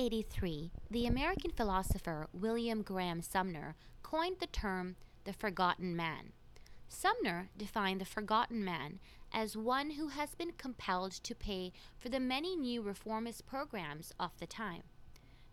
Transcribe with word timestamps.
1883, 0.00 0.72
the 0.90 1.06
American 1.06 1.50
philosopher 1.50 2.26
William 2.32 2.80
Graham 2.80 3.20
Sumner 3.20 3.76
coined 4.02 4.36
the 4.40 4.46
term 4.46 4.96
the 5.24 5.32
forgotten 5.34 5.94
man. 5.94 6.32
Sumner 6.88 7.50
defined 7.54 8.00
the 8.00 8.06
forgotten 8.06 8.64
man 8.64 8.98
as 9.30 9.58
one 9.58 9.90
who 9.90 10.08
has 10.08 10.34
been 10.34 10.52
compelled 10.52 11.12
to 11.12 11.34
pay 11.34 11.74
for 11.98 12.08
the 12.08 12.18
many 12.18 12.56
new 12.56 12.80
reformist 12.80 13.44
programs 13.44 14.14
of 14.18 14.30
the 14.38 14.46
time. 14.46 14.84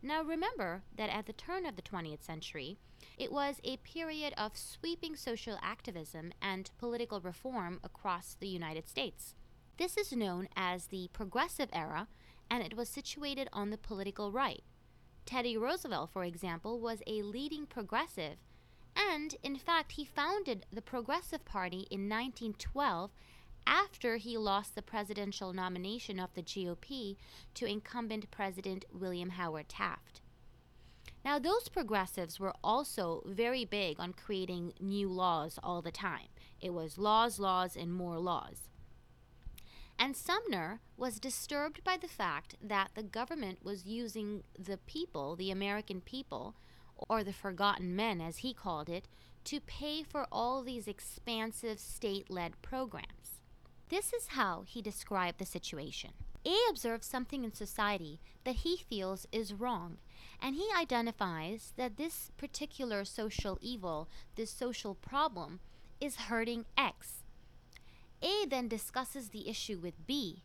Now 0.02 0.24
remember 0.24 0.84
that 0.96 1.10
at 1.10 1.26
the 1.26 1.34
turn 1.34 1.66
of 1.66 1.76
the 1.76 1.82
20th 1.82 2.24
century, 2.24 2.78
it 3.18 3.34
was 3.34 3.58
a 3.66 3.76
period 3.76 4.34
of 4.38 4.56
sweeping 4.56 5.18
social 5.18 5.60
activism 5.62 6.32
and 6.42 6.72
political 6.78 7.20
reform 7.20 7.82
across 7.84 8.38
the 8.40 8.48
United 8.48 8.88
States. 8.88 9.36
This 9.78 9.98
is 9.98 10.14
known 10.14 10.48
as 10.56 10.86
the 10.86 11.10
Progressive 11.12 11.70
Era, 11.74 12.08
and 12.50 12.64
it 12.64 12.76
was 12.76 12.90
situated 12.90 13.50
on 13.54 13.70
the 13.70 13.78
political 13.78 14.32
right. 14.32 14.64
Teddy 15.26 15.58
Roosevelt, 15.58 16.10
for 16.12 16.24
example, 16.24 16.80
was 16.80 17.02
a 17.06 17.22
leading 17.22 17.66
progressive, 17.66 18.38
and 18.96 19.36
in 19.44 19.58
fact, 19.58 19.94
he 19.94 20.06
founded 20.06 20.66
the 20.72 20.82
Progressive 20.82 21.44
Party 21.46 21.88
in 21.92 22.10
1912 22.10 23.12
after 23.68 24.16
he 24.16 24.38
lost 24.38 24.74
the 24.74 24.82
presidential 24.82 25.52
nomination 25.52 26.20
of 26.20 26.34
the 26.34 26.42
GOP 26.42 27.18
to 27.54 27.66
incumbent 27.66 28.32
President 28.32 28.86
William 28.92 29.32
Howard 29.32 29.68
Taft. 29.68 30.22
Now, 31.26 31.38
those 31.38 31.68
progressives 31.68 32.40
were 32.40 32.54
also 32.64 33.22
very 33.26 33.66
big 33.66 34.00
on 34.00 34.14
creating 34.14 34.74
new 34.80 35.10
laws 35.10 35.60
all 35.62 35.82
the 35.82 35.92
time. 35.92 36.28
It 36.62 36.74
was 36.74 36.98
laws, 36.98 37.38
laws, 37.38 37.76
and 37.76 37.94
more 37.94 38.18
laws. 38.18 38.70
And 40.00 40.16
Sumner 40.16 40.80
was 40.96 41.20
disturbed 41.20 41.84
by 41.84 41.98
the 41.98 42.08
fact 42.08 42.56
that 42.62 42.92
the 42.94 43.04
government 43.04 43.64
was 43.64 43.86
using 43.86 44.44
the 44.58 44.78
people, 44.78 45.36
the 45.36 45.52
American 45.52 46.02
people, 46.02 46.56
or 47.10 47.24
the 47.24 47.34
forgotten 47.34 47.96
men 47.96 48.22
as 48.22 48.38
he 48.38 48.54
called 48.54 48.90
it, 48.90 49.08
to 49.46 49.60
pay 49.60 50.04
for 50.04 50.28
all 50.32 50.62
these 50.62 50.88
expansive 50.88 51.80
state 51.80 52.30
led 52.30 52.62
programs. 52.62 53.42
This 53.90 54.14
is 54.14 54.28
how 54.30 54.64
he 54.68 54.82
described 54.82 55.40
the 55.40 55.46
situation. 55.46 56.12
A 56.46 56.56
observes 56.70 57.08
something 57.08 57.44
in 57.44 57.54
society 57.54 58.20
that 58.44 58.58
he 58.58 58.78
feels 58.78 59.28
is 59.32 59.54
wrong, 59.54 59.98
and 60.42 60.56
he 60.56 60.68
identifies 60.78 61.74
that 61.76 61.98
this 61.98 62.32
particular 62.38 63.04
social 63.04 63.58
evil, 63.62 64.08
this 64.36 64.52
social 64.52 64.96
problem, 64.96 65.60
is 66.00 66.16
hurting 66.16 66.66
X. 66.78 67.24
A 68.22 68.46
then 68.48 68.68
discusses 68.68 69.30
the 69.30 69.48
issue 69.48 69.78
with 69.78 70.06
B, 70.08 70.44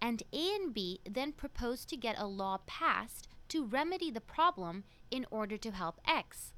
and 0.00 0.22
A 0.32 0.54
and 0.54 0.74
B 0.74 1.00
then 1.08 1.32
propose 1.32 1.84
to 1.86 1.96
get 1.96 2.18
a 2.18 2.26
law 2.26 2.58
passed 2.66 3.28
to 3.48 3.64
remedy 3.64 4.10
the 4.10 4.20
problem 4.20 4.84
in 5.10 5.26
order 5.30 5.56
to 5.56 5.70
help 5.70 6.00
X. 6.06 6.52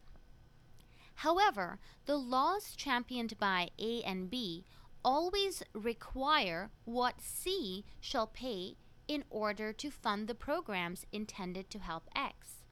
However, 1.17 1.79
the 2.05 2.17
laws 2.17 2.75
championed 2.77 3.39
by 3.39 3.71
A 3.79 4.03
and 4.03 4.31
B 4.31 4.65
always 5.05 5.63
require 5.73 6.71
what 6.85 7.21
C 7.21 7.85
shall 8.01 8.27
pay 8.27 8.77
in 9.07 9.25
order 9.31 9.73
to 9.73 9.91
fund 9.91 10.27
the 10.27 10.35
programs 10.35 11.07
intended 11.13 11.71
to 11.71 11.79
help 11.79 12.09
X. 12.15 12.65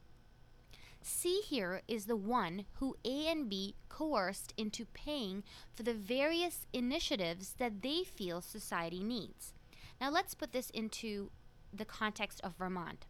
C 1.06 1.42
here 1.42 1.82
is 1.86 2.06
the 2.06 2.16
one 2.16 2.64
who 2.74 2.96
A 3.04 3.28
and 3.28 3.46
B 3.46 3.74
coerced 3.90 4.54
into 4.56 4.86
paying 4.86 5.44
for 5.74 5.82
the 5.82 5.92
various 5.92 6.66
initiatives 6.72 7.54
that 7.58 7.82
they 7.82 8.04
feel 8.04 8.40
society 8.40 9.04
needs. 9.04 9.52
Now 10.00 10.08
let's 10.10 10.34
put 10.34 10.52
this 10.52 10.70
into 10.70 11.30
the 11.72 11.84
context 11.84 12.40
of 12.42 12.56
Vermont. 12.56 13.04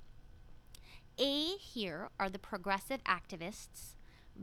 A 1.20 1.56
here 1.56 2.09
are 2.19 2.28
the 2.28 2.39
progressive 2.41 3.03
activists 3.05 3.95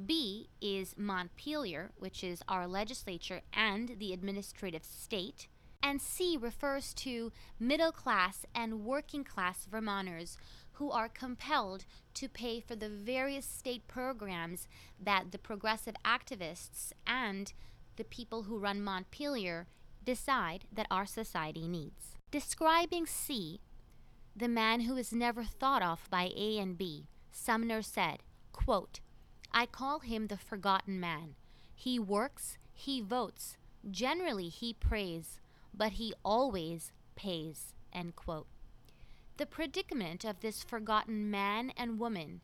B 0.06 0.48
is 0.62 0.96
Montpelier, 0.98 1.92
which 1.98 2.24
is 2.24 2.42
our 2.48 2.66
legislature 2.66 3.42
and 3.52 4.00
the 4.00 4.14
administrative 4.14 4.86
state. 4.86 5.50
And 5.84 6.02
C 6.02 6.38
refers 6.38 6.94
to 6.94 7.34
middle 7.60 7.92
class 7.92 8.46
and 8.56 8.86
working 8.86 9.26
class 9.26 9.66
Vermonters 9.70 10.38
who 10.82 10.90
are 10.90 11.08
compelled 11.08 11.86
to 12.16 12.28
pay 12.28 12.60
for 12.60 12.76
the 12.76 12.90
various 12.90 13.46
state 13.46 13.88
programs 13.88 14.68
that 15.00 15.32
the 15.32 15.38
progressive 15.38 15.94
activists 16.04 16.92
and 17.06 17.54
the 17.98 18.04
people 18.04 18.44
who 18.44 18.58
run 18.58 18.82
Montpelier 18.82 19.68
decide 20.04 20.66
that 20.74 20.88
our 20.90 21.06
society 21.06 21.68
needs. 21.68 22.16
Describing 22.32 23.06
C, 23.06 23.62
the 24.36 24.48
man 24.48 24.82
who 24.82 24.98
is 24.98 25.14
never 25.14 25.44
thought 25.44 25.84
of 25.84 26.10
by 26.10 26.32
A 26.36 26.58
and 26.58 26.76
B, 26.76 27.06
Sumner 27.32 27.84
said, 27.84 28.24
quote, 28.52 29.02
I 29.52 29.68
call 29.68 30.00
him 30.00 30.28
the 30.28 30.38
forgotten 30.38 31.00
man. 31.00 31.36
He 31.76 32.00
works, 32.00 32.58
he 32.74 33.02
votes, 33.02 33.56
generally 33.92 34.50
he 34.50 34.74
prays, 34.74 35.40
but 35.76 35.92
he 35.94 36.16
always 36.26 36.92
pays. 37.16 37.76
The 39.42 39.48
predicament 39.48 40.24
of 40.24 40.42
this 40.42 40.62
forgotten 40.62 41.32
man 41.32 41.72
and 41.76 41.98
woman 41.98 42.42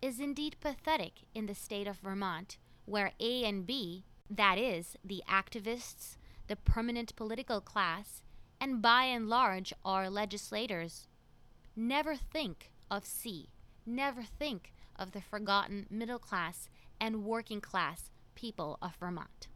is 0.00 0.20
indeed 0.20 0.54
pathetic 0.60 1.22
in 1.34 1.46
the 1.46 1.56
state 1.56 1.88
of 1.88 1.98
Vermont, 1.98 2.56
where 2.84 3.10
A 3.18 3.44
and 3.44 3.66
B, 3.66 4.04
that 4.30 4.56
is, 4.56 4.96
the 5.04 5.24
activists, 5.28 6.16
the 6.46 6.54
permanent 6.54 7.16
political 7.16 7.60
class, 7.60 8.22
and 8.60 8.80
by 8.80 9.06
and 9.06 9.28
large 9.28 9.72
our 9.84 10.08
legislators, 10.08 11.08
never 11.74 12.14
think 12.14 12.70
of 12.92 13.04
C, 13.04 13.48
never 13.84 14.22
think 14.22 14.72
of 14.94 15.10
the 15.10 15.22
forgotten 15.22 15.88
middle 15.90 16.20
class 16.20 16.68
and 17.00 17.24
working 17.24 17.60
class 17.60 18.08
people 18.36 18.78
of 18.80 18.94
Vermont. 19.00 19.48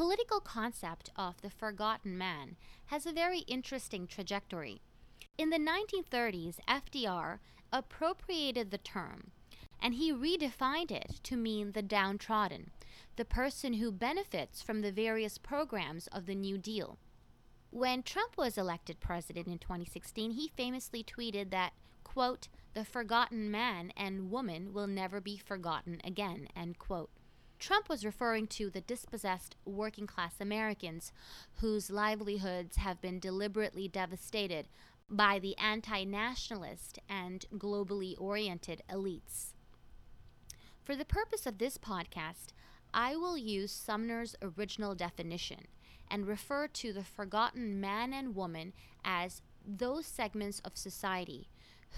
Political 0.00 0.40
concept 0.40 1.10
of 1.14 1.42
the 1.42 1.50
forgotten 1.50 2.16
man 2.16 2.56
has 2.86 3.04
a 3.04 3.12
very 3.12 3.40
interesting 3.40 4.06
trajectory. 4.06 4.80
In 5.36 5.50
the 5.50 5.58
1930s, 5.58 6.54
FDR 6.66 7.38
appropriated 7.70 8.70
the 8.70 8.78
term 8.78 9.32
and 9.78 9.92
he 9.92 10.10
redefined 10.10 10.90
it 10.90 11.20
to 11.24 11.36
mean 11.36 11.72
the 11.72 11.82
downtrodden, 11.82 12.70
the 13.16 13.26
person 13.26 13.74
who 13.74 13.92
benefits 13.92 14.62
from 14.62 14.80
the 14.80 14.90
various 14.90 15.36
programs 15.36 16.06
of 16.06 16.24
the 16.24 16.34
New 16.34 16.56
Deal. 16.56 16.96
When 17.68 18.02
Trump 18.02 18.38
was 18.38 18.56
elected 18.56 19.00
president 19.00 19.48
in 19.48 19.58
2016, 19.58 20.30
he 20.30 20.48
famously 20.56 21.04
tweeted 21.04 21.50
that, 21.50 21.74
quote, 22.04 22.48
the 22.72 22.86
forgotten 22.86 23.50
man 23.50 23.92
and 23.98 24.30
woman 24.30 24.72
will 24.72 24.86
never 24.86 25.20
be 25.20 25.36
forgotten 25.36 26.00
again, 26.02 26.48
end 26.56 26.78
quote. 26.78 27.10
Trump 27.60 27.90
was 27.90 28.06
referring 28.06 28.46
to 28.46 28.70
the 28.70 28.80
dispossessed 28.80 29.54
working 29.66 30.06
class 30.06 30.40
Americans 30.40 31.12
whose 31.56 31.90
livelihoods 31.90 32.76
have 32.76 33.00
been 33.02 33.20
deliberately 33.20 33.86
devastated 33.86 34.66
by 35.10 35.38
the 35.38 35.56
anti 35.58 36.04
nationalist 36.04 36.98
and 37.08 37.44
globally 37.54 38.14
oriented 38.18 38.82
elites. 38.90 39.52
For 40.82 40.96
the 40.96 41.04
purpose 41.04 41.46
of 41.46 41.58
this 41.58 41.76
podcast, 41.76 42.54
I 42.94 43.14
will 43.14 43.36
use 43.36 43.70
Sumner's 43.70 44.34
original 44.40 44.94
definition 44.94 45.66
and 46.10 46.26
refer 46.26 46.66
to 46.66 46.92
the 46.94 47.04
forgotten 47.04 47.78
man 47.78 48.14
and 48.14 48.34
woman 48.34 48.72
as 49.04 49.42
those 49.66 50.06
segments 50.06 50.60
of 50.60 50.78
society 50.78 51.50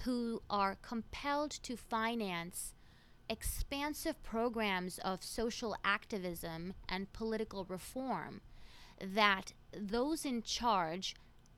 who 0.03 0.41
are 0.49 0.77
compelled 0.81 1.51
to 1.51 1.77
finance 1.77 2.73
expansive 3.29 4.21
programs 4.23 4.99
of 4.99 5.23
social 5.23 5.75
activism 5.83 6.73
and 6.87 7.13
political 7.13 7.65
reform 7.65 8.41
that 8.99 9.53
those 9.75 10.25
in 10.25 10.41
charge 10.41 11.15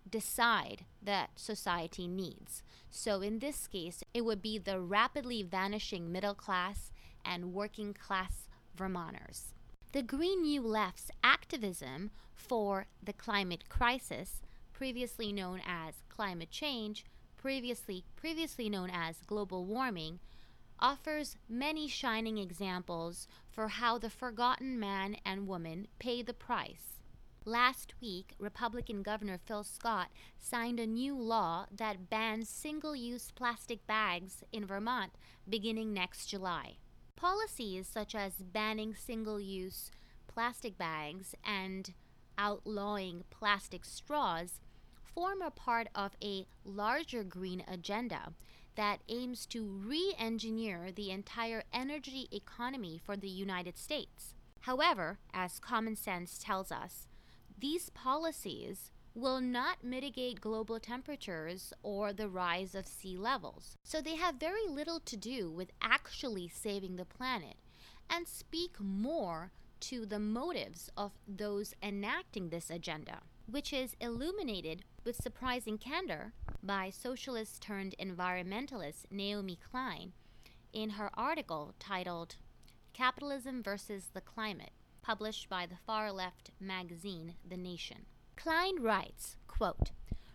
decide 0.10 0.86
that 1.02 1.32
society 1.36 2.08
needs. 2.08 2.64
So, 2.90 3.22
in 3.22 3.40
this 3.40 3.68
case, 3.68 4.04
it 4.14 4.24
would 4.24 4.42
be 4.42 4.58
the 4.58 4.80
rapidly 4.80 5.44
vanishing 5.44 6.12
middle 6.12 6.36
class 6.36 6.92
and 7.24 7.54
working 7.54 7.94
class 7.94 8.48
Vermonters. 8.76 9.54
The 9.94 10.04
Green 10.04 10.42
New 10.42 10.62
Left's 10.62 11.10
activism 11.24 12.12
for 12.36 12.88
the 13.02 13.14
climate 13.14 13.70
crisis, 13.70 14.42
previously 14.74 15.32
known 15.32 15.62
as 15.66 15.96
climate 16.10 16.52
change, 16.52 17.06
previously 17.38 18.04
previously 18.16 18.70
known 18.70 18.90
as 18.92 19.22
global 19.26 19.66
warming, 19.66 20.20
offers 20.80 21.38
many 21.48 21.88
shining 21.88 22.38
examples 22.38 23.28
for 23.52 23.68
how 23.68 23.98
the 23.98 24.10
forgotten 24.10 24.80
man 24.80 25.18
and 25.26 25.48
woman 25.48 25.88
pay 26.00 26.22
the 26.22 26.34
price. 26.34 27.02
Last 27.48 27.94
week, 28.02 28.34
Republican 28.40 29.04
Governor 29.04 29.38
Phil 29.38 29.64
Scott 29.64 30.10
signed 30.40 30.80
a 30.80 30.88
new 30.88 31.16
law 31.16 31.68
that 31.72 32.10
bans 32.10 32.50
single 32.50 32.96
use 32.96 33.32
plastic 33.32 33.86
bags 33.86 34.44
in 34.52 34.66
Vermont 34.66 35.12
beginning 35.48 35.94
next 35.94 36.26
July. 36.26 36.78
Policies 37.16 37.88
such 37.88 38.16
as 38.16 38.34
banning 38.34 38.96
single 38.96 39.40
use 39.40 39.92
plastic 40.28 40.78
bags 40.78 41.36
and 41.46 41.94
outlawing 42.38 43.24
plastic 43.30 43.86
straws 43.86 44.60
form 45.04 45.42
a 45.42 45.52
part 45.52 45.88
of 45.96 46.12
a 46.22 46.46
larger 46.66 47.24
green 47.24 47.64
agenda 47.68 48.34
that 48.76 49.02
aims 49.10 49.46
to 49.48 49.64
re 49.64 50.14
engineer 50.18 50.92
the 50.94 51.12
entire 51.12 51.64
energy 51.74 52.28
economy 52.32 53.00
for 53.04 53.16
the 53.16 53.30
United 53.30 53.78
States. 53.78 54.34
However, 54.62 55.20
as 55.34 55.60
common 55.60 55.96
sense 55.96 56.38
tells 56.38 56.72
us, 56.72 57.08
these 57.58 57.90
policies 57.92 58.92
will 59.14 59.40
not 59.40 59.84
mitigate 59.84 60.42
global 60.42 60.80
temperatures 60.80 61.72
or 61.82 62.12
the 62.12 62.28
rise 62.28 62.76
of 62.76 62.86
sea 62.86 63.16
levels. 63.16 63.78
So 63.84 64.02
they 64.02 64.16
have 64.16 64.36
very 64.36 64.68
little 64.68 65.00
to 65.00 65.16
do 65.16 65.50
with 65.50 65.72
actually 65.82 66.50
saving 66.50 66.98
the 66.98 67.06
planet 67.06 67.56
and 68.10 68.28
speak 68.28 68.80
more 68.80 69.52
to 69.82 70.06
the 70.06 70.20
motives 70.20 70.90
of 70.98 71.12
those 71.28 71.74
enacting 71.82 72.50
this 72.50 72.70
agenda, 72.70 73.22
which 73.50 73.72
is 73.72 73.96
illuminated 74.02 74.84
with 75.06 75.16
surprising 75.16 75.78
candor 75.78 76.34
by 76.66 76.90
socialist 76.90 77.62
turned 77.62 77.94
environmentalist 78.00 79.06
Naomi 79.12 79.60
Klein 79.70 80.14
in 80.74 80.92
her 80.92 81.12
article 81.14 81.76
titled 81.80 82.38
Capitalism 82.94 83.62
versus 83.62 84.10
the 84.14 84.22
Climate, 84.22 84.72
published 85.04 85.48
by 85.48 85.68
the 85.68 85.78
far 85.86 86.12
left 86.12 86.50
magazine 86.60 87.36
The 87.48 87.58
Nation. 87.58 88.06
Klein 88.36 88.82
writes, 88.82 89.36
quote, 89.48 89.92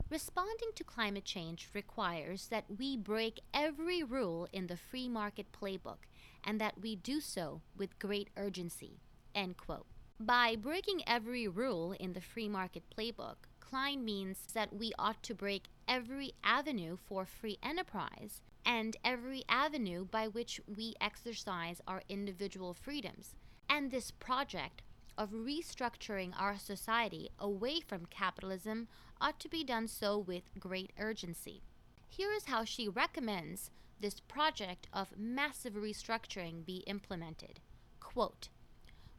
Responding 0.09 0.71
to 0.77 0.85
climate 0.85 1.25
change 1.25 1.69
requires 1.75 2.47
that 2.49 2.65
we 2.79 2.97
break 2.97 3.41
every 3.53 4.03
rule 4.03 4.49
in 4.53 4.67
the 4.67 4.77
free 4.77 5.09
market 5.09 5.47
playbook 5.53 5.99
and 6.45 6.61
that 6.61 6.81
we 6.81 6.97
do 6.97 7.21
so 7.21 7.61
with 7.77 7.99
great 7.99 8.29
urgency. 8.37 9.01
End 9.35 9.57
quote. 9.57 9.87
By 10.19 10.55
breaking 10.57 11.03
every 11.07 11.49
rule 11.49 11.93
in 11.93 12.13
the 12.13 12.21
free 12.21 12.49
market 12.49 12.83
playbook, 12.97 13.37
Klein 13.61 14.05
means 14.05 14.39
that 14.53 14.73
we 14.73 14.93
ought 14.99 15.23
to 15.23 15.35
break 15.35 15.69
every 15.91 16.33
avenue 16.45 16.97
for 16.97 17.27
free 17.27 17.59
enterprise 17.65 18.41
and 18.65 18.97
every 19.05 19.43
avenue 19.49 20.05
by 20.05 20.29
which 20.29 20.61
we 20.77 20.95
exercise 21.01 21.81
our 21.89 22.01
individual 22.09 22.73
freedoms. 22.73 23.35
And 23.69 23.91
this 23.91 24.13
project 24.13 24.83
of 25.19 25.33
restructuring 25.33 26.33
our 26.39 26.57
society 26.57 27.29
away 27.41 27.81
from 27.81 28.07
capitalism 28.07 28.87
ought 29.21 29.41
to 29.41 29.49
be 29.49 29.65
done 29.65 29.89
so 29.89 30.17
with 30.17 30.45
great 30.61 30.93
urgency. 30.97 31.61
Here 32.09 32.33
is 32.33 32.45
how 32.45 32.65
she 32.65 32.89
recommends 32.89 33.71
this 34.01 34.21
project 34.21 34.87
of 34.93 35.19
massive 35.19 35.75
restructuring 35.75 36.65
be 36.65 36.85
implemented. 36.87 37.59
Quote, 37.99 38.49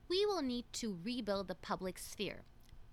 we 0.07 0.25
will 0.25 0.41
need 0.41 0.65
to 0.73 0.97
rebuild 1.03 1.49
the 1.49 1.55
public 1.55 1.99
sphere, 1.99 2.43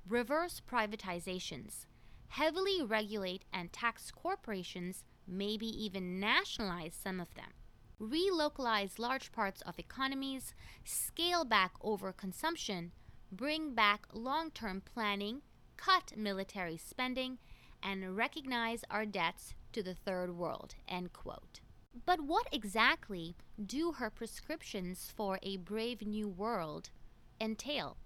reverse 0.09 0.61
privatizations, 0.71 1.87
heavily 2.29 2.83
regulate 2.83 3.45
and 3.53 3.73
tax 3.73 4.11
corporations, 4.11 5.05
maybe 5.27 5.67
even 5.67 6.21
nationalize 6.21 6.95
some 6.95 7.21
of 7.21 7.35
them, 7.35 7.53
relocalize 8.01 8.99
large 8.99 9.33
parts 9.33 9.61
of 9.63 9.79
economies, 9.79 10.55
scale 10.85 11.45
back 11.45 11.73
overconsumption, 11.83 12.91
bring 13.33 13.75
back 13.75 14.07
long 14.13 14.51
term 14.51 14.81
planning, 14.81 15.43
cut 15.77 16.13
military 16.17 16.77
spending, 16.77 17.39
and 17.83 18.17
recognize 18.17 18.85
our 18.91 19.07
debts 19.07 19.55
to 19.73 19.83
the 19.83 19.95
third 19.95 20.37
world. 20.37 20.75
End 20.89 21.13
quote. 21.13 21.61
But 22.07 22.21
what 22.21 22.47
exactly 22.53 23.37
do 23.65 23.93
her 23.93 24.11
prescriptions 24.11 25.13
for 25.15 25.39
a 25.43 25.57
brave 25.57 26.03
new 26.03 26.29
world 26.29 26.91
entail? 27.41 27.97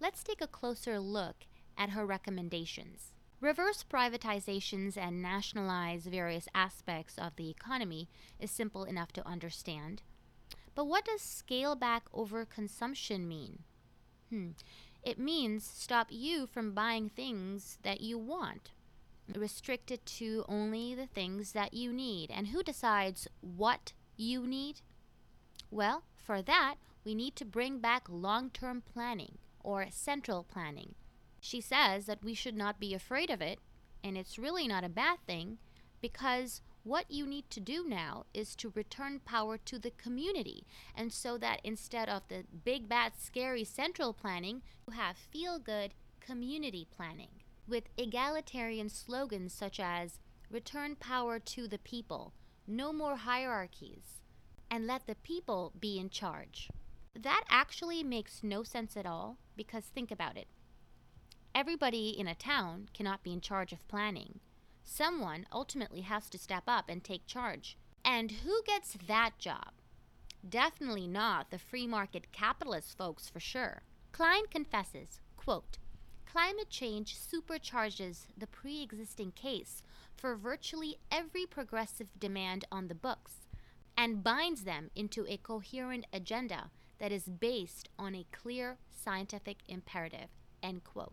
Let's 0.00 0.22
take 0.22 0.40
a 0.40 0.46
closer 0.46 0.98
look 1.00 1.46
at 1.76 1.90
her 1.90 2.04
recommendations. 2.04 3.11
Reverse 3.42 3.82
privatizations 3.82 4.96
and 4.96 5.20
nationalize 5.20 6.04
various 6.06 6.46
aspects 6.54 7.18
of 7.18 7.34
the 7.34 7.50
economy 7.50 8.08
is 8.38 8.52
simple 8.52 8.84
enough 8.84 9.10
to 9.14 9.26
understand. 9.26 10.00
But 10.76 10.84
what 10.84 11.04
does 11.04 11.22
scale 11.22 11.74
back 11.74 12.04
overconsumption 12.12 13.26
mean? 13.26 13.64
Hmm. 14.30 14.50
It 15.02 15.18
means 15.18 15.64
stop 15.64 16.06
you 16.10 16.46
from 16.46 16.70
buying 16.70 17.08
things 17.08 17.78
that 17.82 18.00
you 18.00 18.16
want. 18.16 18.70
Restrict 19.34 19.90
it 19.90 20.06
to 20.06 20.44
only 20.48 20.94
the 20.94 21.08
things 21.08 21.50
that 21.50 21.74
you 21.74 21.92
need. 21.92 22.30
And 22.30 22.46
who 22.46 22.62
decides 22.62 23.26
what 23.40 23.92
you 24.16 24.46
need? 24.46 24.82
Well, 25.68 26.04
for 26.14 26.42
that, 26.42 26.76
we 27.04 27.16
need 27.16 27.34
to 27.36 27.44
bring 27.44 27.80
back 27.80 28.04
long 28.08 28.50
term 28.50 28.84
planning 28.94 29.38
or 29.64 29.88
central 29.90 30.44
planning. 30.44 30.94
She 31.44 31.60
says 31.60 32.06
that 32.06 32.22
we 32.22 32.34
should 32.34 32.56
not 32.56 32.78
be 32.78 32.94
afraid 32.94 33.28
of 33.28 33.42
it, 33.42 33.58
and 34.02 34.16
it's 34.16 34.38
really 34.38 34.68
not 34.68 34.84
a 34.84 34.88
bad 34.88 35.18
thing 35.26 35.58
because 36.00 36.62
what 36.84 37.10
you 37.10 37.26
need 37.26 37.50
to 37.50 37.60
do 37.60 37.84
now 37.86 38.26
is 38.32 38.54
to 38.56 38.72
return 38.76 39.20
power 39.24 39.58
to 39.58 39.78
the 39.78 39.90
community. 39.90 40.64
And 40.94 41.12
so 41.12 41.36
that 41.38 41.60
instead 41.64 42.08
of 42.08 42.22
the 42.28 42.44
big, 42.64 42.88
bad, 42.88 43.14
scary 43.18 43.64
central 43.64 44.12
planning, 44.12 44.62
you 44.86 44.94
have 44.94 45.16
feel 45.16 45.58
good 45.58 45.94
community 46.20 46.86
planning 46.96 47.42
with 47.66 47.88
egalitarian 47.98 48.88
slogans 48.88 49.52
such 49.52 49.80
as 49.80 50.20
return 50.48 50.94
power 50.94 51.40
to 51.40 51.66
the 51.66 51.78
people, 51.78 52.34
no 52.68 52.92
more 52.92 53.16
hierarchies, 53.16 54.22
and 54.70 54.86
let 54.86 55.08
the 55.08 55.16
people 55.16 55.72
be 55.80 55.98
in 55.98 56.08
charge. 56.08 56.68
That 57.18 57.42
actually 57.48 58.04
makes 58.04 58.44
no 58.44 58.62
sense 58.62 58.96
at 58.96 59.06
all 59.06 59.38
because 59.56 59.86
think 59.86 60.12
about 60.12 60.36
it. 60.36 60.46
Everybody 61.54 62.08
in 62.18 62.26
a 62.26 62.34
town 62.34 62.88
cannot 62.94 63.22
be 63.22 63.32
in 63.32 63.42
charge 63.42 63.72
of 63.74 63.86
planning. 63.86 64.40
Someone 64.84 65.46
ultimately 65.52 66.00
has 66.00 66.30
to 66.30 66.38
step 66.38 66.64
up 66.66 66.88
and 66.88 67.04
take 67.04 67.26
charge. 67.26 67.76
And 68.04 68.30
who 68.30 68.62
gets 68.64 68.96
that 69.06 69.38
job? 69.38 69.72
Definitely 70.48 71.06
not 71.06 71.50
the 71.50 71.58
free 71.58 71.86
market 71.86 72.32
capitalist 72.32 72.96
folks 72.96 73.28
for 73.28 73.38
sure. 73.38 73.82
Klein 74.12 74.44
confesses, 74.50 75.20
quote, 75.36 75.78
Climate 76.24 76.70
change 76.70 77.18
supercharges 77.18 78.26
the 78.36 78.46
pre 78.46 78.82
existing 78.82 79.32
case 79.32 79.82
for 80.16 80.34
virtually 80.34 80.96
every 81.10 81.44
progressive 81.44 82.08
demand 82.18 82.64
on 82.72 82.88
the 82.88 82.94
books 82.94 83.46
and 83.96 84.24
binds 84.24 84.64
them 84.64 84.90
into 84.96 85.26
a 85.28 85.36
coherent 85.36 86.06
agenda 86.14 86.70
that 86.98 87.12
is 87.12 87.24
based 87.24 87.90
on 87.98 88.14
a 88.14 88.26
clear 88.32 88.78
scientific 88.88 89.58
imperative. 89.68 90.28
End 90.62 90.82
quote. 90.84 91.12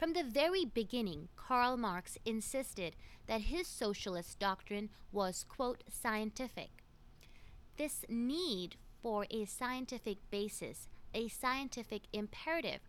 From 0.00 0.14
the 0.14 0.24
very 0.24 0.64
beginning, 0.64 1.28
Karl 1.36 1.76
Marx 1.76 2.16
insisted 2.24 2.96
that 3.26 3.42
his 3.42 3.68
socialist 3.68 4.38
doctrine 4.38 4.88
was, 5.12 5.44
quote, 5.46 5.84
scientific. 5.90 6.70
This 7.76 8.06
need 8.08 8.76
for 9.02 9.26
a 9.30 9.44
scientific 9.44 10.16
basis, 10.30 10.88
a 11.12 11.28
scientific 11.28 12.04
imperative, 12.14 12.80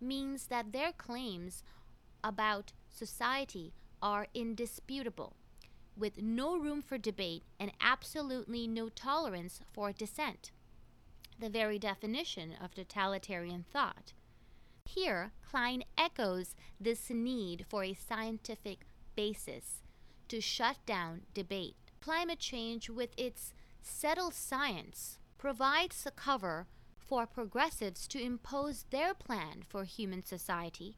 means 0.00 0.46
that 0.46 0.70
their 0.70 0.92
claims 0.92 1.64
about 2.22 2.72
society 2.88 3.72
are 4.00 4.28
indisputable, 4.32 5.34
with 5.96 6.22
no 6.22 6.56
room 6.56 6.82
for 6.82 6.98
debate 6.98 7.42
and 7.58 7.72
absolutely 7.80 8.68
no 8.68 8.88
tolerance 8.90 9.60
for 9.72 9.90
dissent. 9.90 10.52
The 11.36 11.50
very 11.50 11.80
definition 11.80 12.52
of 12.62 12.74
totalitarian 12.74 13.64
thought. 13.72 14.12
Here, 14.94 15.30
Klein 15.48 15.84
echoes 15.96 16.56
this 16.80 17.10
need 17.10 17.64
for 17.68 17.84
a 17.84 17.94
scientific 17.94 18.80
basis 19.14 19.84
to 20.26 20.40
shut 20.40 20.78
down 20.84 21.22
debate. 21.32 21.76
Climate 22.00 22.40
change, 22.40 22.90
with 22.90 23.10
its 23.16 23.52
settled 23.80 24.34
science, 24.34 25.20
provides 25.38 26.04
a 26.06 26.10
cover 26.10 26.66
for 26.98 27.24
progressives 27.24 28.08
to 28.08 28.20
impose 28.20 28.86
their 28.90 29.14
plan 29.14 29.62
for 29.68 29.84
human 29.84 30.24
society, 30.24 30.96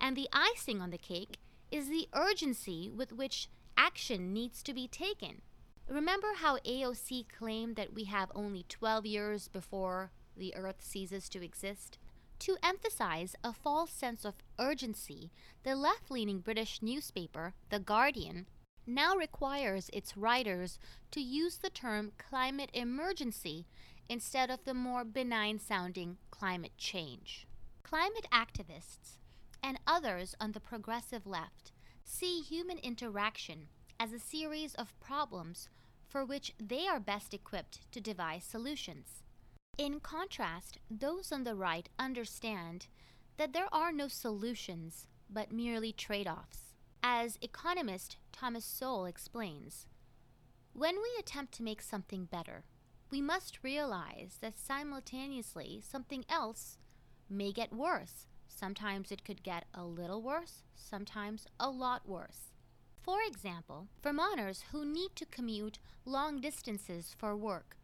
and 0.00 0.16
the 0.16 0.28
icing 0.32 0.80
on 0.80 0.90
the 0.90 0.96
cake 0.96 1.38
is 1.72 1.88
the 1.88 2.08
urgency 2.14 2.88
with 2.88 3.12
which 3.12 3.48
action 3.76 4.32
needs 4.32 4.62
to 4.62 4.72
be 4.72 4.86
taken. 4.86 5.42
Remember 5.88 6.34
how 6.36 6.58
AOC 6.58 7.26
claimed 7.36 7.74
that 7.74 7.92
we 7.92 8.04
have 8.04 8.30
only 8.32 8.64
12 8.68 9.06
years 9.06 9.48
before 9.48 10.12
the 10.36 10.54
Earth 10.54 10.80
ceases 10.80 11.28
to 11.30 11.42
exist? 11.42 11.98
To 12.44 12.58
emphasize 12.62 13.34
a 13.42 13.54
false 13.54 13.90
sense 13.90 14.22
of 14.22 14.34
urgency, 14.58 15.30
the 15.62 15.74
left 15.74 16.10
leaning 16.10 16.40
British 16.40 16.82
newspaper, 16.82 17.54
The 17.70 17.78
Guardian, 17.78 18.44
now 18.86 19.16
requires 19.16 19.88
its 19.94 20.14
writers 20.14 20.78
to 21.12 21.22
use 21.22 21.56
the 21.56 21.70
term 21.70 22.12
climate 22.18 22.68
emergency 22.74 23.64
instead 24.10 24.50
of 24.50 24.62
the 24.64 24.74
more 24.74 25.06
benign 25.06 25.58
sounding 25.58 26.18
climate 26.30 26.76
change. 26.76 27.46
Climate 27.82 28.26
activists 28.30 29.16
and 29.62 29.80
others 29.86 30.34
on 30.38 30.52
the 30.52 30.60
progressive 30.60 31.26
left 31.26 31.72
see 32.04 32.42
human 32.42 32.76
interaction 32.76 33.68
as 33.98 34.12
a 34.12 34.18
series 34.18 34.74
of 34.74 35.00
problems 35.00 35.70
for 36.06 36.26
which 36.26 36.52
they 36.60 36.86
are 36.86 37.00
best 37.00 37.32
equipped 37.32 37.90
to 37.90 38.02
devise 38.02 38.44
solutions. 38.44 39.23
In 39.76 39.98
contrast, 39.98 40.78
those 40.88 41.32
on 41.32 41.42
the 41.42 41.56
right 41.56 41.88
understand 41.98 42.86
that 43.38 43.52
there 43.52 43.72
are 43.72 43.90
no 43.90 44.06
solutions 44.06 45.08
but 45.28 45.50
merely 45.50 45.92
trade 45.92 46.28
offs. 46.28 46.74
As 47.02 47.38
economist 47.42 48.16
Thomas 48.30 48.64
Sowell 48.64 49.06
explains, 49.06 49.86
when 50.72 50.96
we 50.96 51.10
attempt 51.18 51.52
to 51.54 51.64
make 51.64 51.82
something 51.82 52.26
better, 52.26 52.64
we 53.10 53.20
must 53.20 53.64
realize 53.64 54.38
that 54.40 54.58
simultaneously 54.58 55.82
something 55.84 56.24
else 56.28 56.78
may 57.28 57.52
get 57.52 57.72
worse. 57.72 58.26
Sometimes 58.48 59.10
it 59.10 59.24
could 59.24 59.42
get 59.42 59.64
a 59.74 59.84
little 59.84 60.22
worse, 60.22 60.62
sometimes 60.74 61.46
a 61.58 61.68
lot 61.68 62.08
worse. 62.08 62.52
For 63.02 63.18
example, 63.26 63.88
Vermonters 64.02 64.64
who 64.70 64.84
need 64.84 65.16
to 65.16 65.26
commute 65.26 65.78
long 66.04 66.40
distances 66.40 67.14
for 67.18 67.36
work, 67.36 67.76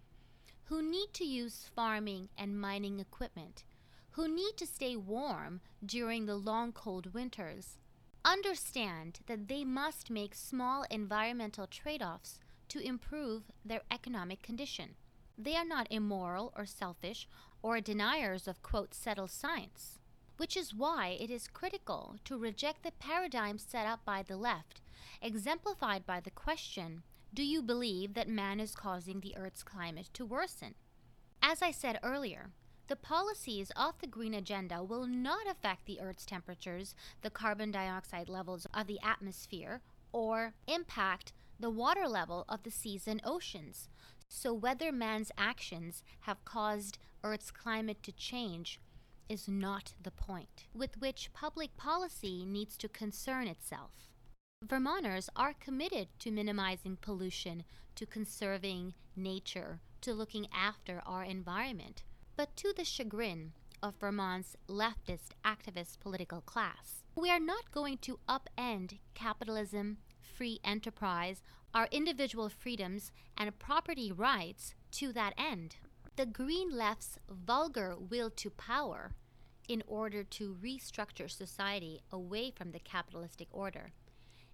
who 0.71 0.81
need 0.81 1.13
to 1.13 1.25
use 1.25 1.69
farming 1.75 2.29
and 2.39 2.61
mining 2.61 3.01
equipment, 3.01 3.65
who 4.13 4.29
need 4.29 4.57
to 4.57 4.65
stay 4.65 4.95
warm 4.95 5.61
during 5.85 6.27
the 6.27 6.37
long 6.37 6.71
cold 6.71 7.13
winters, 7.13 7.77
understand 8.25 9.19
that 9.27 9.49
they 9.49 9.65
must 9.65 10.11
make 10.11 10.33
small 10.33 10.85
environmental 10.89 11.67
trade 11.67 12.01
offs 12.01 12.39
to 12.69 12.79
improve 12.79 13.43
their 13.65 13.83
economic 13.91 14.45
condition. 14.45 14.95
They 15.37 15.57
are 15.57 15.65
not 15.65 15.89
immoral 15.91 16.53
or 16.57 16.67
selfish 16.67 17.27
or 17.63 17.81
deniers 17.81 18.47
of, 18.47 18.63
quote, 18.63 18.95
settled 18.95 19.33
science, 19.33 19.99
which 20.37 20.57
is 20.57 20.73
why 20.73 21.17
it 21.21 21.33
is 21.33 21.49
critical 21.49 22.15
to 22.27 22.39
reject 22.39 22.85
the 22.85 22.93
paradigm 22.93 23.59
set 23.59 23.87
up 23.87 24.05
by 24.05 24.23
the 24.23 24.37
left, 24.37 24.83
exemplified 25.21 26.07
by 26.07 26.21
the 26.21 26.31
question 26.31 27.03
Do 27.33 27.45
you 27.45 27.63
believe 27.63 28.15
that 28.15 28.29
man 28.29 28.59
is 28.59 28.75
causing 28.75 29.21
the 29.21 29.37
Earth's 29.37 29.63
climate 29.63 30.09
to 30.15 30.27
worsen? 30.27 30.75
As 31.41 31.63
I 31.63 31.71
said 31.71 32.01
earlier, 32.03 32.51
the 32.89 32.97
policies 32.97 33.71
of 33.77 33.97
the 34.01 34.09
green 34.09 34.35
agenda 34.35 34.83
will 34.83 35.07
not 35.07 35.49
affect 35.49 35.87
the 35.87 36.01
Earth's 36.01 36.27
temperatures, 36.27 36.97
the 37.23 37.31
carbon 37.31 37.71
dioxide 37.71 38.29
levels 38.29 38.67
of 38.75 38.89
the 38.89 38.99
atmosphere, 39.01 39.81
or 40.13 40.55
impact 40.67 41.33
the 41.61 41.71
water 41.71 42.09
level 42.09 42.45
of 42.49 42.65
the 42.65 42.71
seas 42.71 43.07
and 43.07 43.21
oceans. 43.25 43.89
So, 44.27 44.53
whether 44.53 44.91
man's 44.91 45.31
actions 45.39 46.03
have 46.23 46.45
caused 46.45 46.99
Earth's 47.23 47.53
climate 47.53 48.03
to 48.03 48.13
change 48.13 48.81
is 49.29 49.47
not 49.47 49.93
the 50.03 50.11
point 50.11 50.65
with 50.75 51.01
which 51.01 51.31
public 51.33 51.77
policy 51.77 52.45
needs 52.45 52.77
to 52.79 52.89
concern 52.89 53.47
itself. 53.47 54.11
Vermonters 54.69 55.31
are 55.35 55.55
committed 55.55 56.09
to 56.19 56.31
minimizing 56.31 56.99
pollution, 57.01 57.65
to 57.95 58.05
conserving 58.05 58.93
nature, 59.17 59.81
to 60.03 60.13
looking 60.13 60.47
after 60.53 61.03
our 61.07 61.25
environment 61.25 62.03
but 62.37 62.55
to 62.57 62.73
the 62.77 62.85
chagrin 62.85 63.53
of 63.83 63.97
Vermont's 63.97 64.57
leftist 64.69 65.31
activist 65.45 65.99
political 65.99 66.43
class. 66.43 67.05
We 67.17 67.31
are 67.31 67.41
not 67.41 67.73
going 67.73 67.99
to 67.99 68.21
upend 68.29 68.99
capitalism, 69.15 69.97
free 70.21 70.61
enterprise, 70.63 71.43
our 71.75 71.89
individual 71.91 72.49
freedoms, 72.49 73.13
and 73.37 73.59
property 73.59 74.13
rights 74.13 74.75
to 74.93 75.13
that 75.15 75.33
end. 75.39 75.77
The 76.17 76.27
Green 76.27 76.71
Left's 76.71 77.19
vulgar 77.31 77.97
will 77.99 78.31
to 78.31 78.51
power 78.51 79.13
in 79.69 79.83
order 79.87 80.23
to 80.25 80.57
restructure 80.63 81.31
society 81.31 82.03
away 82.13 82.51
from 82.51 82.73
the 82.73 82.81
capitalistic 82.81 83.49
order 83.53 83.93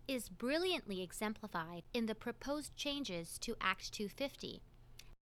is 0.09 0.29
brilliantly 0.29 1.03
exemplified 1.03 1.83
in 1.93 2.07
the 2.07 2.15
proposed 2.15 2.77
changes 2.77 3.39
to 3.39 3.57
Act 3.61 3.93
250 3.93 4.63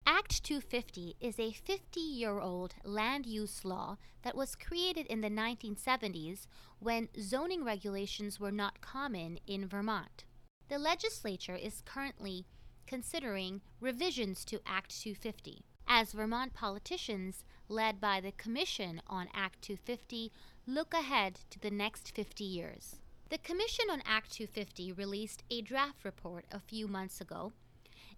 Act 0.06 0.44
250 0.44 1.16
is 1.18 1.40
a 1.40 1.52
50 1.52 1.98
year 1.98 2.38
old 2.38 2.74
land 2.84 3.24
use 3.24 3.64
law 3.64 3.96
that 4.22 4.36
was 4.36 4.54
created 4.54 5.06
in 5.06 5.22
the 5.22 5.30
1970s 5.30 6.46
when 6.78 7.08
zoning 7.18 7.64
regulations 7.64 8.38
were 8.38 8.52
not 8.52 8.82
common 8.82 9.38
in 9.46 9.66
Vermont. 9.66 10.24
The 10.68 10.78
legislature 10.78 11.56
is 11.56 11.82
currently 11.86 12.44
considering 12.86 13.62
revisions 13.80 14.44
to 14.44 14.60
Act 14.66 15.00
250. 15.00 15.64
As 15.88 16.12
Vermont 16.12 16.52
politicians, 16.52 17.42
led 17.68 17.98
by 17.98 18.20
the 18.20 18.32
Commission 18.32 19.00
on 19.06 19.28
Act 19.34 19.62
250, 19.62 20.30
look 20.66 20.92
ahead 20.92 21.40
to 21.48 21.58
the 21.58 21.70
next 21.70 22.14
50 22.14 22.44
years. 22.44 22.96
The 23.30 23.38
Commission 23.38 23.86
on 23.90 24.02
Act 24.04 24.32
250 24.32 24.92
released 24.92 25.42
a 25.50 25.62
draft 25.62 26.04
report 26.04 26.44
a 26.52 26.60
few 26.60 26.86
months 26.86 27.20
ago 27.20 27.52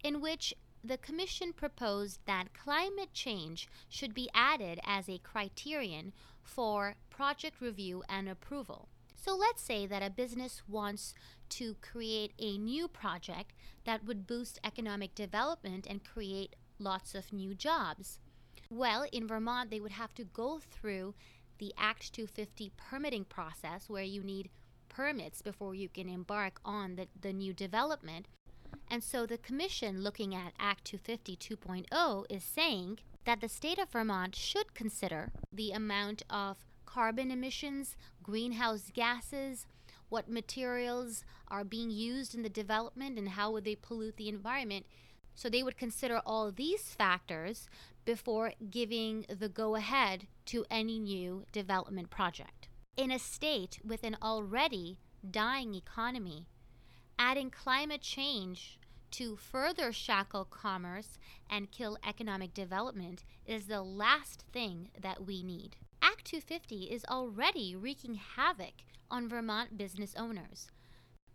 in 0.02 0.20
which 0.20 0.52
the 0.82 0.98
Commission 0.98 1.52
proposed 1.52 2.20
that 2.26 2.52
climate 2.52 3.12
change 3.12 3.68
should 3.88 4.14
be 4.14 4.28
added 4.34 4.80
as 4.84 5.08
a 5.08 5.18
criterion 5.18 6.12
for 6.42 6.96
project 7.08 7.60
review 7.60 8.02
and 8.08 8.28
approval. 8.28 8.88
So 9.14 9.34
let's 9.34 9.62
say 9.62 9.86
that 9.86 10.02
a 10.02 10.10
business 10.10 10.62
wants 10.68 11.14
to 11.50 11.74
create 11.80 12.32
a 12.38 12.58
new 12.58 12.86
project 12.86 13.54
that 13.84 14.04
would 14.04 14.26
boost 14.26 14.60
economic 14.62 15.14
development 15.14 15.86
and 15.88 16.04
create 16.04 16.56
lots 16.78 17.14
of 17.14 17.32
new 17.32 17.54
jobs. 17.54 18.18
Well, 18.70 19.06
in 19.12 19.26
Vermont, 19.26 19.70
they 19.70 19.80
would 19.80 19.92
have 19.92 20.14
to 20.14 20.24
go 20.24 20.60
through 20.60 21.14
the 21.58 21.72
Act 21.78 22.12
250 22.12 22.72
permitting 22.76 23.24
process 23.24 23.88
where 23.88 24.02
you 24.02 24.22
need 24.22 24.50
permits 24.96 25.42
before 25.42 25.74
you 25.74 25.90
can 25.90 26.08
embark 26.08 26.58
on 26.64 26.96
the, 26.96 27.06
the 27.20 27.32
new 27.32 27.52
development. 27.52 28.26
And 28.90 29.04
so 29.04 29.26
the 29.26 29.36
Commission, 29.36 30.02
looking 30.02 30.34
at 30.34 30.54
Act 30.58 30.86
250 30.86 31.36
2.0, 31.36 32.24
is 32.30 32.42
saying 32.42 33.00
that 33.26 33.42
the 33.42 33.48
state 33.48 33.78
of 33.78 33.90
Vermont 33.90 34.34
should 34.34 34.72
consider 34.72 35.32
the 35.52 35.72
amount 35.72 36.22
of 36.30 36.64
carbon 36.86 37.30
emissions, 37.30 37.94
greenhouse 38.22 38.90
gases, 38.94 39.66
what 40.08 40.30
materials 40.30 41.24
are 41.48 41.64
being 41.64 41.90
used 41.90 42.34
in 42.34 42.42
the 42.42 42.48
development, 42.48 43.18
and 43.18 43.30
how 43.30 43.50
would 43.50 43.66
they 43.66 43.76
pollute 43.76 44.16
the 44.16 44.30
environment. 44.30 44.86
So 45.34 45.50
they 45.50 45.62
would 45.62 45.76
consider 45.76 46.22
all 46.24 46.50
these 46.50 46.94
factors 46.94 47.68
before 48.06 48.54
giving 48.70 49.26
the 49.28 49.50
go 49.50 49.74
ahead 49.74 50.26
to 50.46 50.64
any 50.70 50.98
new 50.98 51.44
development 51.52 52.08
project. 52.08 52.65
In 52.96 53.10
a 53.10 53.18
state 53.18 53.78
with 53.84 54.04
an 54.04 54.16
already 54.22 54.98
dying 55.30 55.74
economy, 55.74 56.46
adding 57.18 57.50
climate 57.50 58.00
change 58.00 58.78
to 59.10 59.36
further 59.36 59.92
shackle 59.92 60.46
commerce 60.46 61.18
and 61.50 61.70
kill 61.70 61.98
economic 62.08 62.54
development 62.54 63.22
is 63.44 63.66
the 63.66 63.82
last 63.82 64.44
thing 64.50 64.88
that 64.98 65.26
we 65.26 65.42
need. 65.42 65.76
Act 66.00 66.24
250 66.24 66.84
is 66.84 67.04
already 67.04 67.76
wreaking 67.76 68.14
havoc 68.14 68.72
on 69.10 69.28
Vermont 69.28 69.76
business 69.76 70.14
owners. 70.16 70.68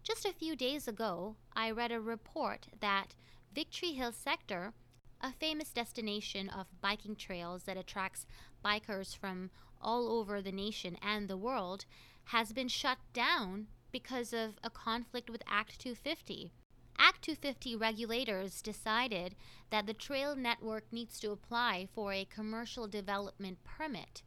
Just 0.01 0.25
a 0.25 0.33
few 0.33 0.55
days 0.55 0.87
ago, 0.87 1.35
I 1.55 1.69
read 1.69 1.91
a 1.91 2.01
report 2.01 2.69
that 2.79 3.13
Victory 3.53 3.91
Hill 3.91 4.13
Sector, 4.13 4.73
a 5.21 5.31
famous 5.31 5.69
destination 5.71 6.49
of 6.49 6.81
biking 6.81 7.15
trails 7.15 7.63
that 7.63 7.77
attracts 7.77 8.25
bikers 8.65 9.15
from 9.15 9.51
all 9.81 10.11
over 10.11 10.41
the 10.41 10.51
nation 10.51 10.97
and 11.01 11.27
the 11.27 11.37
world, 11.37 11.85
has 12.25 12.53
been 12.53 12.67
shut 12.67 12.97
down 13.13 13.67
because 13.91 14.33
of 14.33 14.55
a 14.63 14.69
conflict 14.69 15.29
with 15.29 15.43
Act 15.47 15.79
250. 15.79 16.51
Act 16.97 17.23
250 17.23 17.75
regulators 17.75 18.61
decided 18.61 19.35
that 19.69 19.85
the 19.85 19.93
trail 19.93 20.35
network 20.35 20.83
needs 20.91 21.19
to 21.19 21.31
apply 21.31 21.87
for 21.93 22.13
a 22.13 22.25
commercial 22.25 22.87
development 22.87 23.57
permit. 23.63 24.21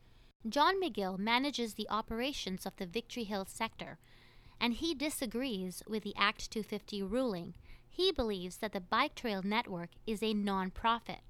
John 0.49 0.81
McGill 0.83 1.19
manages 1.19 1.75
the 1.75 1.89
operations 1.89 2.67
of 2.67 2.77
the 2.77 2.87
Victory 2.87 3.25
Hill 3.25 3.47
sector, 3.47 3.99
and 4.61 4.75
he 4.75 4.95
disagrees 4.95 5.83
with 5.89 6.03
the 6.03 6.15
Act 6.17 6.51
250 6.51 7.03
ruling. 7.03 7.55
He 7.89 8.13
believes 8.13 8.59
that 8.59 8.73
the 8.73 8.81
bike 8.81 9.15
trail 9.15 9.43
network 9.43 9.91
is 10.07 10.23
a 10.23 10.35
nonprofit. 10.35 11.21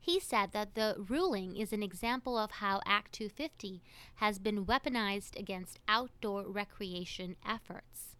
He 0.00 0.20
said 0.20 0.52
that 0.52 0.74
the 0.74 0.96
ruling 1.08 1.56
is 1.56 1.72
an 1.72 1.82
example 1.82 2.38
of 2.38 2.52
how 2.52 2.80
Act 2.86 3.12
250 3.12 3.82
has 4.16 4.38
been 4.38 4.64
weaponized 4.64 5.38
against 5.38 5.80
outdoor 5.86 6.44
recreation 6.44 7.36
efforts. 7.46 8.16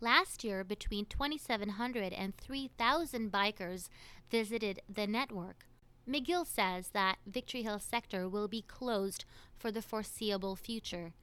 Last 0.00 0.44
year, 0.44 0.64
between 0.64 1.06
2,700 1.06 2.12
and 2.12 2.36
3,000 2.36 3.32
bikers 3.32 3.88
visited 4.30 4.82
the 4.92 5.06
network. 5.06 5.66
McGill 6.06 6.46
says 6.46 6.88
that 6.88 7.16
Victory 7.26 7.62
Hill 7.62 7.78
sector 7.78 8.28
will 8.28 8.48
be 8.48 8.60
closed 8.60 9.24
for 9.56 9.70
the 9.70 9.80
foreseeable 9.80 10.56
future. 10.56 11.14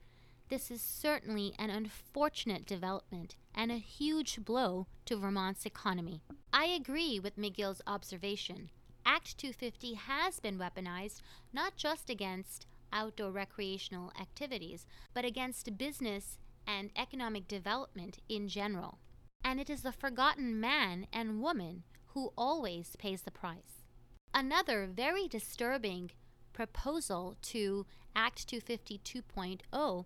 This 0.49 0.71
is 0.71 0.81
certainly 0.81 1.53
an 1.59 1.69
unfortunate 1.69 2.65
development 2.65 3.35
and 3.53 3.71
a 3.71 3.77
huge 3.77 4.43
blow 4.43 4.87
to 5.05 5.15
Vermont's 5.15 5.65
economy. 5.65 6.23
I 6.51 6.65
agree 6.65 7.19
with 7.19 7.37
McGill's 7.37 7.81
observation. 7.85 8.69
Act 9.05 9.37
250 9.37 9.95
has 9.95 10.39
been 10.39 10.57
weaponized 10.57 11.21
not 11.51 11.75
just 11.75 12.09
against 12.09 12.65
outdoor 12.93 13.31
recreational 13.31 14.11
activities, 14.19 14.85
but 15.13 15.25
against 15.25 15.77
business 15.77 16.37
and 16.67 16.91
economic 16.95 17.47
development 17.47 18.19
in 18.29 18.47
general. 18.47 18.99
And 19.43 19.59
it 19.59 19.69
is 19.69 19.81
the 19.81 19.91
forgotten 19.91 20.59
man 20.59 21.07
and 21.11 21.41
woman 21.41 21.83
who 22.07 22.31
always 22.37 22.95
pays 22.97 23.21
the 23.21 23.31
price. 23.31 23.83
Another 24.33 24.85
very 24.85 25.27
disturbing 25.27 26.11
proposal 26.53 27.37
to 27.41 27.85
Act 28.15 28.47
252.0 28.47 30.05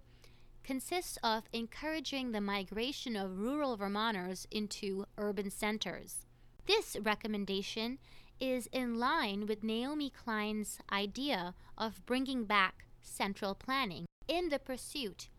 consists 0.64 1.18
of 1.24 1.44
encouraging 1.54 2.32
the 2.32 2.42
migration 2.42 3.16
of 3.16 3.38
rural 3.38 3.78
Vermonters 3.78 4.48
into 4.50 5.06
urban 5.18 5.52
centers. 5.52 6.26
This 6.66 6.98
recommendation 7.02 8.00
is 8.40 8.68
in 8.72 9.00
line 9.00 9.46
with 9.46 9.64
Naomi 9.64 10.10
Klein's 10.10 10.80
idea 10.92 11.54
of 11.78 12.06
bringing 12.06 12.46
back 12.46 12.86
central 13.02 13.56
planning 13.56 14.06
in 14.28 14.50
the 14.50 14.60
pursuit 14.60 15.30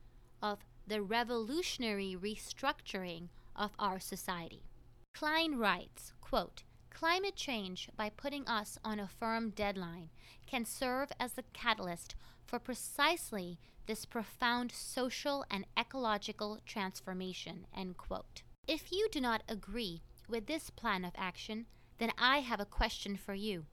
of 0.42 0.60
the 0.86 1.02
revolutionary 1.02 2.16
restructuring 2.20 3.28
of 3.54 3.72
our 3.78 3.98
society. 3.98 4.62
Klein 5.14 5.56
writes, 5.56 6.12
quote, 6.20 6.62
Climate 6.90 7.36
change, 7.36 7.90
by 7.94 8.08
putting 8.08 8.48
us 8.48 8.78
on 8.82 8.98
a 8.98 9.06
firm 9.06 9.50
deadline, 9.50 10.08
can 10.46 10.64
serve 10.64 11.10
as 11.20 11.34
the 11.34 11.44
catalyst 11.52 12.14
for 12.46 12.58
precisely 12.58 13.58
this 13.86 14.06
profound 14.06 14.72
social 14.72 15.44
and 15.50 15.66
ecological 15.78 16.58
transformation. 16.64 17.66
End 17.76 17.98
quote. 17.98 18.42
If 18.66 18.90
you 18.90 19.08
do 19.12 19.20
not 19.20 19.42
agree 19.48 20.00
with 20.28 20.46
this 20.46 20.70
plan 20.70 21.04
of 21.04 21.12
action, 21.16 21.66
then 21.98 22.12
I 22.18 22.38
have 22.40 22.60
a 22.60 22.64
question 22.64 23.16
for 23.16 23.34
you. 23.34 23.66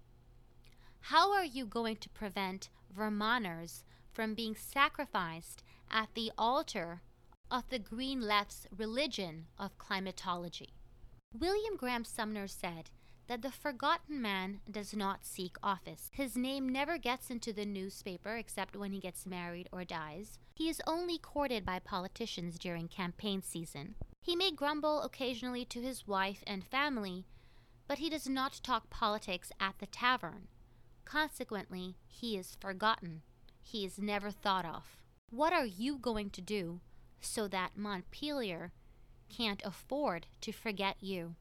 How 1.08 1.34
are 1.34 1.46
you 1.46 1.66
going 1.66 1.98
to 1.98 2.10
prevent 2.10 2.70
Vermonters 2.96 3.84
from 4.12 4.36
being 4.36 4.56
sacrificed 4.56 5.64
at 5.92 6.10
the 6.14 6.32
altar 6.38 7.02
of 7.52 7.68
the 7.70 7.80
Green 7.80 8.22
Left's 8.22 8.68
religion 8.76 9.48
of 9.60 9.78
climatology? 9.78 10.74
William 11.38 11.76
Graham 11.76 12.06
Sumner 12.06 12.48
said 12.48 12.92
that 13.28 13.42
the 13.42 13.52
forgotten 13.52 14.22
man 14.22 14.60
does 14.70 14.94
not 14.96 15.26
seek 15.26 15.56
office. 15.64 16.10
His 16.14 16.36
name 16.38 16.70
never 16.70 16.98
gets 16.98 17.30
into 17.30 17.54
the 17.54 17.66
newspaper 17.66 18.36
except 18.36 18.76
when 18.76 18.92
he 18.92 19.00
gets 19.00 19.26
married 19.26 19.70
or 19.72 19.84
dies. 19.84 20.38
He 20.56 20.70
is 20.70 20.82
only 20.86 21.18
courted 21.18 21.66
by 21.66 21.80
politicians 21.80 22.60
during 22.60 22.88
campaign 22.88 23.42
season. 23.42 23.96
He 24.22 24.36
may 24.36 24.52
grumble 24.52 25.02
occasionally 25.02 25.66
to 25.66 25.82
his 25.82 26.08
wife 26.08 26.44
and 26.46 26.64
family, 26.64 27.26
but 27.88 28.00
he 28.00 28.10
does 28.10 28.28
not 28.28 28.62
talk 28.64 28.90
politics 28.90 29.52
at 29.60 29.76
the 29.80 29.86
tavern. 29.86 30.48
Consequently, 31.06 31.96
he 32.08 32.38
is 32.38 32.58
forgotten. 32.60 33.22
He 33.62 33.86
is 33.86 34.00
never 34.00 34.32
thought 34.32 34.66
of. 34.66 34.98
What 35.30 35.54
are 35.54 35.66
you 35.66 35.98
going 35.98 36.30
to 36.32 36.42
do 36.42 36.82
so 37.22 37.48
that 37.48 37.78
Montpelier 37.78 38.72
can't 39.30 39.62
afford 39.66 40.28
to 40.42 40.52
forget 40.52 40.98
you? 41.00 41.36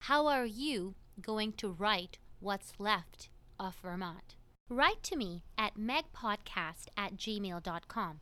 How 0.00 0.26
are 0.26 0.46
you 0.46 0.94
going 1.20 1.52
to 1.54 1.70
write 1.70 2.18
what's 2.40 2.74
left 2.78 3.28
of 3.58 3.76
Vermont? 3.76 4.34
Write 4.68 5.02
to 5.04 5.16
me 5.16 5.44
at 5.56 5.76
megpodcast 5.76 6.88
at 6.96 7.16
gmail.com. 7.16 8.20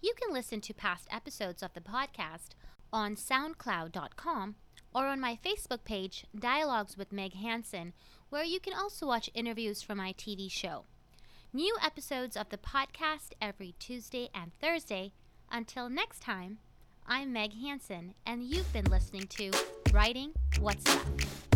You 0.00 0.14
can 0.20 0.32
listen 0.32 0.60
to 0.60 0.74
past 0.74 1.08
episodes 1.10 1.62
of 1.62 1.72
the 1.72 1.80
podcast 1.80 2.50
on 2.92 3.16
soundcloud.com 3.16 4.56
or 4.94 5.06
on 5.06 5.20
my 5.20 5.38
Facebook 5.44 5.84
page, 5.84 6.26
Dialogues 6.38 6.96
with 6.96 7.12
Meg 7.12 7.34
Hansen, 7.34 7.92
where 8.30 8.44
you 8.44 8.60
can 8.60 8.74
also 8.74 9.06
watch 9.06 9.30
interviews 9.34 9.82
from 9.82 9.98
my 9.98 10.12
TV 10.12 10.50
show. 10.50 10.84
New 11.52 11.76
episodes 11.82 12.36
of 12.36 12.50
the 12.50 12.58
podcast 12.58 13.32
every 13.40 13.74
Tuesday 13.78 14.28
and 14.34 14.52
Thursday. 14.60 15.12
Until 15.50 15.88
next 15.88 16.20
time, 16.20 16.58
I'm 17.06 17.32
Meg 17.32 17.54
Hansen, 17.54 18.14
and 18.26 18.42
you've 18.42 18.70
been 18.72 18.84
listening 18.84 19.26
to 19.28 19.50
Writing 19.92 20.32
What's 20.60 20.86
Left. 20.86 21.47